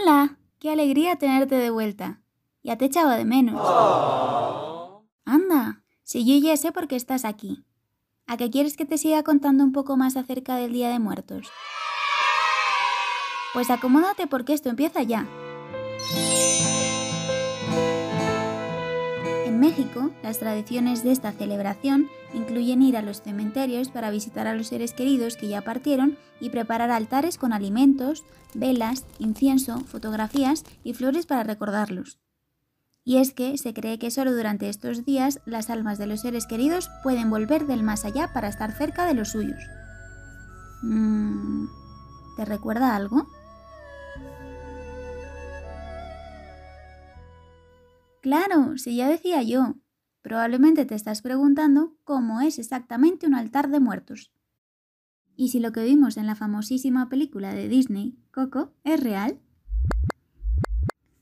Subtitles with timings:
[0.00, 2.20] Hola, qué alegría tenerte de vuelta.
[2.62, 3.60] Ya te echaba de menos.
[5.24, 7.64] Anda, si yo ya sé por qué estás aquí.
[8.26, 11.48] ¿A qué quieres que te siga contando un poco más acerca del Día de Muertos?
[13.52, 15.26] Pues acomódate porque esto empieza ya.
[19.68, 24.68] México, las tradiciones de esta celebración incluyen ir a los cementerios para visitar a los
[24.68, 31.26] seres queridos que ya partieron y preparar altares con alimentos, velas, incienso, fotografías y flores
[31.26, 32.18] para recordarlos.
[33.04, 36.46] Y es que se cree que solo durante estos días las almas de los seres
[36.46, 39.60] queridos pueden volver del más allá para estar cerca de los suyos.
[40.82, 41.66] Mm,
[42.38, 43.26] ¿Te recuerda algo?
[48.28, 49.76] Claro, si ya decía yo.
[50.20, 54.32] Probablemente te estás preguntando cómo es exactamente un altar de muertos.
[55.34, 59.40] Y si lo que vimos en la famosísima película de Disney, Coco, es real.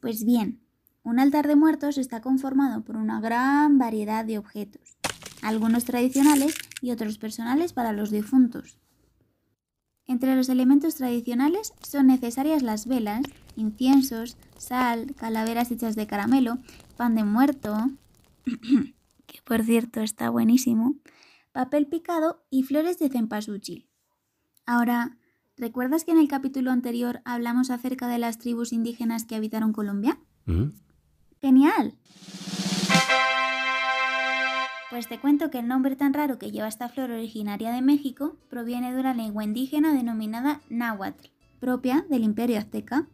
[0.01, 0.59] Pues bien,
[1.05, 4.99] un altar de muertos está conformado por una gran variedad de objetos,
[5.43, 8.81] algunos tradicionales y otros personales para los difuntos.
[10.09, 13.23] Entre los elementos tradicionales son necesarias las velas,
[13.57, 16.59] inciensos, sal, calaveras hechas de caramelo,
[16.97, 17.77] pan de muerto,
[19.27, 20.97] que por cierto está buenísimo,
[21.53, 23.89] papel picado y flores de cempasúchil.
[24.67, 25.17] Ahora,
[25.57, 30.19] ¿recuerdas que en el capítulo anterior hablamos acerca de las tribus indígenas que habitaron Colombia?
[30.47, 30.71] ¿Mm?
[31.41, 31.97] ¡Genial!
[34.91, 38.37] Pues te cuento que el nombre tan raro que lleva esta flor originaria de México
[38.49, 41.29] proviene de una lengua indígena denominada náhuatl,
[41.61, 43.07] propia del imperio azteca.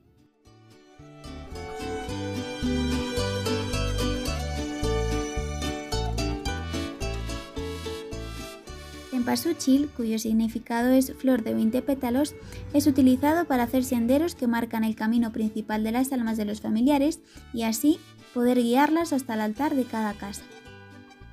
[9.23, 12.35] Cempasúchil, cuyo significado es flor de 20 pétalos,
[12.75, 16.61] es utilizado para hacer senderos que marcan el camino principal de las almas de los
[16.61, 17.21] familiares
[17.55, 18.01] y así
[18.35, 20.43] poder guiarlas hasta el altar de cada casa.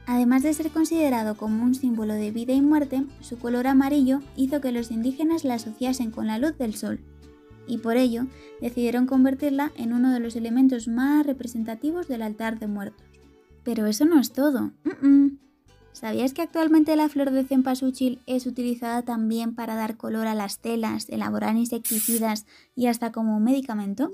[0.05, 4.61] Además de ser considerado como un símbolo de vida y muerte, su color amarillo hizo
[4.61, 6.99] que los indígenas la asociasen con la luz del sol,
[7.65, 8.27] y por ello
[8.61, 13.07] decidieron convertirla en uno de los elementos más representativos del altar de muertos.
[13.63, 14.73] Pero eso no es todo.
[15.99, 20.59] ¿Sabías que actualmente la flor de cempasúchil es utilizada también para dar color a las
[20.59, 24.09] telas, elaborar insecticidas y hasta como un medicamento?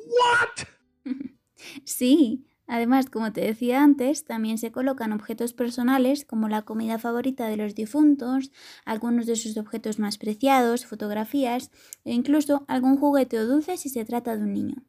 [1.84, 7.46] sí, además, como te decía antes, también se colocan objetos personales como la comida favorita
[7.46, 8.52] de los difuntos,
[8.84, 11.70] algunos de sus objetos más preciados, fotografías
[12.04, 14.84] e incluso algún juguete o dulce si se trata de un niño.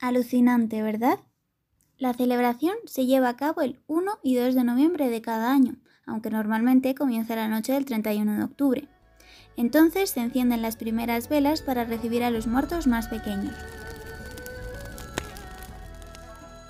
[0.00, 1.18] Alucinante, ¿verdad?
[1.98, 5.76] La celebración se lleva a cabo el 1 y 2 de noviembre de cada año
[6.12, 8.88] aunque normalmente comienza la noche del 31 de octubre.
[9.56, 13.54] Entonces se encienden las primeras velas para recibir a los muertos más pequeños.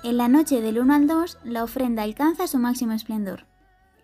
[0.03, 3.45] En la noche del 1 al 2, la ofrenda alcanza su máximo esplendor.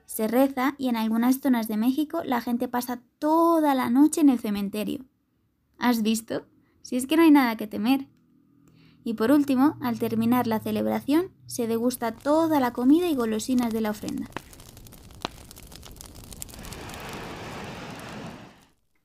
[0.05, 4.29] Se reza y en algunas zonas de México la gente pasa toda la noche en
[4.29, 5.05] el cementerio.
[5.77, 6.45] ¿Has visto?
[6.81, 8.07] Si es que no hay nada que temer.
[9.03, 13.81] Y por último, al terminar la celebración, se degusta toda la comida y golosinas de
[13.81, 14.27] la ofrenda.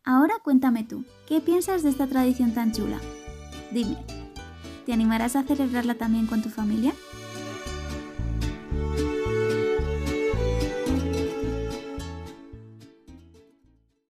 [0.07, 3.01] Ahora cuéntame tú, ¿qué piensas de esta tradición tan chula?
[3.73, 3.97] Dime,
[4.85, 6.93] ¿te animarás a celebrarla también con tu familia?